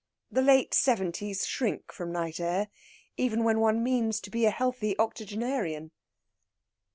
[0.31, 2.69] The late seventies shrink from night air,
[3.17, 5.91] even when one means to be a healthy octogenarian.